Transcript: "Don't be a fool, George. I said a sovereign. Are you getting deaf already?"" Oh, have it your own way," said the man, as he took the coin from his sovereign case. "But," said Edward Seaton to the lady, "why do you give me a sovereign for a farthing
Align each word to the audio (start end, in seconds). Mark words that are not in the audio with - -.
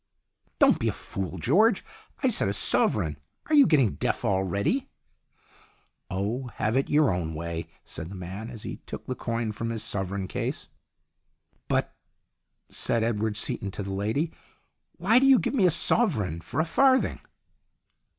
"Don't 0.57 0.79
be 0.79 0.87
a 0.87 0.93
fool, 0.93 1.37
George. 1.37 1.85
I 2.23 2.29
said 2.29 2.47
a 2.47 2.53
sovereign. 2.53 3.17
Are 3.45 3.53
you 3.53 3.67
getting 3.67 3.97
deaf 3.97 4.25
already?"" 4.25 4.89
Oh, 6.09 6.47
have 6.55 6.75
it 6.75 6.89
your 6.89 7.13
own 7.13 7.35
way," 7.35 7.67
said 7.85 8.09
the 8.09 8.15
man, 8.15 8.49
as 8.49 8.63
he 8.63 8.77
took 8.87 9.05
the 9.05 9.13
coin 9.13 9.51
from 9.51 9.69
his 9.69 9.83
sovereign 9.83 10.27
case. 10.27 10.69
"But," 11.67 11.95
said 12.67 13.03
Edward 13.03 13.37
Seaton 13.37 13.69
to 13.69 13.83
the 13.83 13.93
lady, 13.93 14.31
"why 14.93 15.19
do 15.19 15.27
you 15.27 15.37
give 15.37 15.53
me 15.53 15.67
a 15.67 15.69
sovereign 15.69 16.41
for 16.41 16.59
a 16.59 16.65
farthing 16.65 17.19